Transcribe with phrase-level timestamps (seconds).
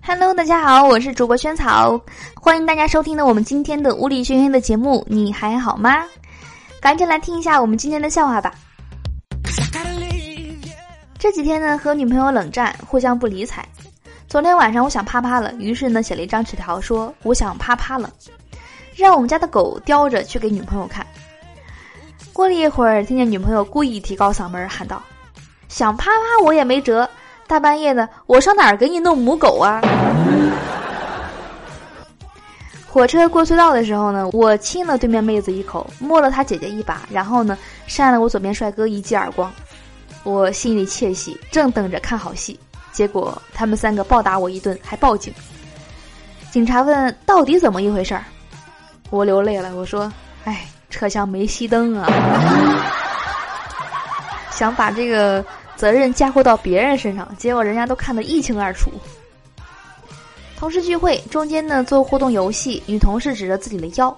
[0.00, 2.00] Hello，大家好，我是主播萱草，
[2.34, 6.04] 欢迎大家收听的我们今天的物理轩轩的节目，你还好吗？
[6.80, 8.54] 赶紧来听一下我们今天的笑话吧。
[11.18, 13.62] 这几天呢，和女朋友冷战，互相不理睬。
[14.26, 18.10] 昨天晚上我想啪啪了，于是呢写了一张纸条，说我想啪啪了，
[18.94, 21.06] 让我们家的狗叼着去给女朋友看。
[22.32, 25.02] 过了一会儿，听见女朋友故意提高嗓门喊道
[25.68, 27.08] ：“想啪啪我也没辙，
[27.46, 29.80] 大半夜的，我上哪儿给你弄母狗啊？”
[32.88, 39.52] 火车过隧道的时候呢，我亲了对面妹子一口，摸了她姐姐一把，然后呢扇了我左边帅哥一记耳光，
[40.24, 42.58] 我心里窃喜，正等着看好戏。
[42.92, 45.32] 结果他们三个暴打我一顿，还报警。
[46.50, 48.24] 警察问到底怎么一回事儿，
[49.08, 49.74] 我流泪了。
[49.74, 50.12] 我说
[50.44, 52.06] ：“哎，车厢没熄灯啊。
[54.52, 58.92] ”想把这个责任嫁祸到别人身上，结果人家都看得一清二楚。
[60.56, 64.16] 同事聚会中间呢，做互动游戏，女同事指着自己的腰，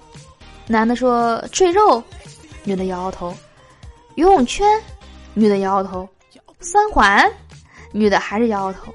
[0.67, 2.03] 男的说赘肉，
[2.63, 3.33] 女的摇摇头；
[4.13, 4.67] 游泳圈，
[5.33, 6.07] 女的摇摇头；
[6.59, 7.27] 三环。
[7.91, 8.93] 女的还是摇摇头，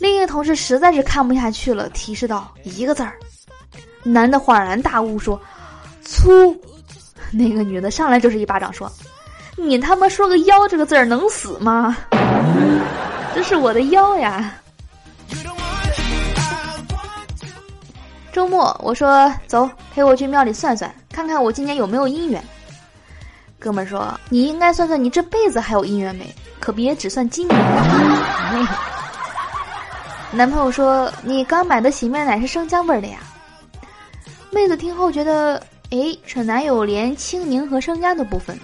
[0.00, 3.16] 另一个同事实在是看不下去了，提示道：“一个字儿。”
[4.02, 5.40] 男的恍然大悟说
[6.06, 6.56] ：“粗。
[7.30, 8.90] ”那个女的上来就是一巴掌说
[9.56, 11.96] ：“你他妈说个腰这个字儿能死吗？
[13.34, 14.54] 这是我的腰呀！”
[18.32, 22.42] 周末我说：“走，陪我去庙里算算，看看我今年有没有姻缘。”
[23.58, 27.58] 哥们说：“你应该算算你这辈子还有姻缘没。”可别只算今年。
[30.32, 33.18] 男朋友说：“你刚买的洗面奶是生姜味的呀？”
[34.50, 38.58] 妹子听后觉得，哎，这男友连青柠和生姜都不分，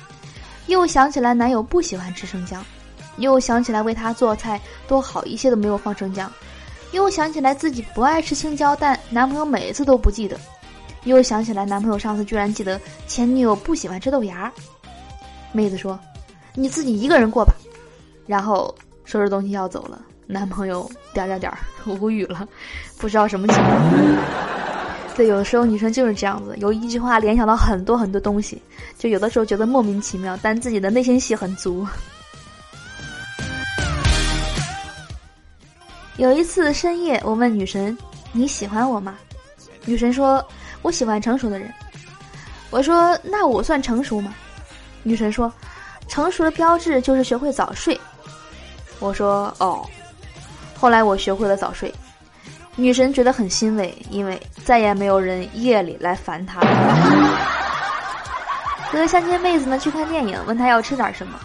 [0.66, 2.64] 又想起来男友不喜欢吃生姜，
[3.16, 6.30] 又想起来为他做菜多好一些都没有放生姜，
[6.90, 10.36] 又想起来自己不爱吃青椒，但男朋友每次都不记得，
[11.04, 14.52] 又想起来男朋友上次居然记得前女友不喜欢吃豆芽。
[15.52, 15.98] 妹子说
[16.54, 17.54] ：“你自己一个人过吧。”
[18.26, 21.52] 然后收拾东西要走了，男朋友点点点
[21.86, 22.48] 无语了，
[22.98, 24.61] 不知道什么情况。
[25.14, 28.60] 对，有的时候女生就是这样子，有一句话联想到很多很多东西，
[28.98, 31.86] 就有的时候觉得莫名其妙，但自己的内心戏很足。
[36.16, 37.96] 有一次深夜，我问女神
[38.32, 39.16] ：“你喜欢我吗？”
[39.84, 40.44] 女神说
[40.80, 41.72] ：“我喜欢成熟的人。”
[42.70, 44.34] 我说：“那我算成熟吗？”
[45.02, 45.52] 女神说
[46.08, 47.98] ：“成熟的标志就是学会早睡。”
[49.00, 49.84] 我说哦，
[50.78, 51.92] 后来我学会了早睡，
[52.76, 56.68] 女神觉得很欣慰，因为再也没有人夜里来烦他了。
[58.90, 61.38] 和相亲妹子呢去看电影，问她要吃点什么，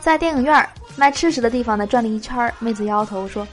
[0.00, 3.46] 在电影院卖吃食的地方呢转了一圈，妹子摇摇头说：“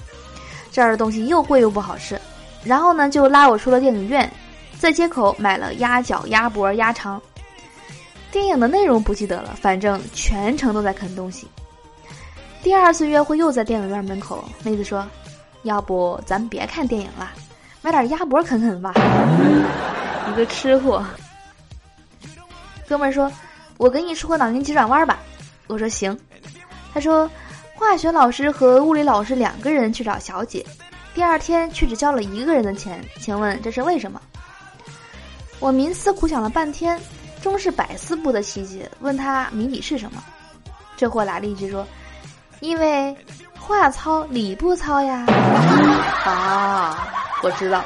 [0.71, 2.19] 这儿的东西又贵又不好吃。”
[2.65, 4.29] 然后呢就拉我出了电影院，
[4.79, 7.21] 在街口买了鸭脚、鸭脖、鸭肠。
[8.31, 11.47] 电影的内容不记得了，反正全程都在啃东西。
[12.61, 15.07] 第二次约会又在电影院门口，妹子说
[15.63, 17.31] ：“要不咱别看电影了，
[17.89, 18.94] 买点鸭脖啃啃吧。”
[20.29, 21.03] 一个吃货。
[22.88, 23.31] 哥们儿说
[23.77, 25.17] ：“我给你出个脑筋急转弯吧。”
[25.66, 26.16] 我说：“行。”
[26.94, 27.27] 他说
[27.73, 30.63] ：“化学老师和物理老师两个人去找小姐，
[31.16, 34.21] 第二天却只交了一个人的钱，请问这是为什么？”
[35.59, 37.00] 我冥思苦想了半天，
[37.41, 40.23] 终是百思不得其解，问他谜底是什么？
[40.95, 41.83] 这货来了一句说。
[42.59, 43.16] 因为
[43.57, 45.25] 话糙理不糙呀！
[46.25, 47.07] 啊，
[47.41, 47.83] 我知道。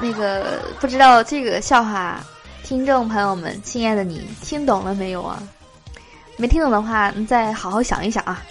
[0.00, 2.20] 那个不知道这个笑话，
[2.62, 5.42] 听众朋友们，亲爱的你听懂了没有啊？
[6.36, 8.42] 没听懂的话，你再好好想一想啊，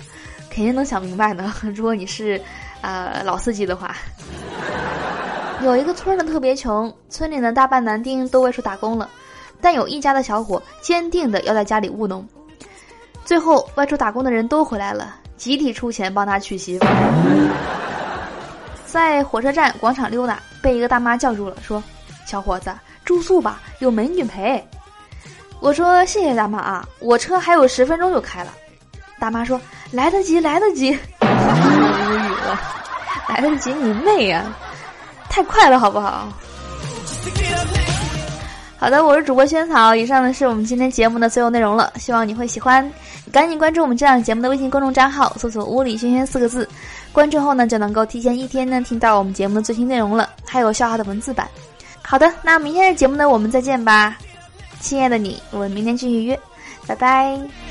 [0.50, 1.52] 肯定能想明白的。
[1.76, 2.42] 如果你是
[2.82, 3.96] 呃老司机的话，
[5.62, 9.08] 有一个村呢特别穷，村里的大半男丁都外出打工了，
[9.62, 12.28] 但有一家的小伙坚定的要在家里务农。
[13.24, 16.86] 最后，外出打工的人都回来了，集体出钱帮他娶媳妇。
[18.96, 21.84] 在火车站广场溜达，被一个大妈叫住了，说
[22.26, 24.66] ：“小伙子，住宿吧，有美女陪。”
[25.60, 28.54] 我说：“谢谢大妈啊，我车还有十分钟就开了。”
[29.20, 29.60] 大妈说
[29.92, 32.58] ：“来得及，来得及。”无语了，
[33.28, 34.46] 来得及你妹呀！
[35.30, 36.30] 太快了，好不好？
[38.78, 39.94] 好的，我是主播萱草。
[39.94, 42.90] 以上呢是我们今天节目的所有内容了，希望你会喜欢。
[43.36, 46.66] 赶紧关注我们这档节目的微信公众账号，搜索“屋里轩轩”四个字，
[47.12, 51.46] 关注后呢就能够提前一天呢听到我们节目的最新内容了，还有笑话的文字版。
[52.02, 54.18] 好的，那明天的节目呢我们再见吧，
[54.80, 56.40] 亲爱的你，我们明天继续约，
[56.88, 57.65] 拜拜。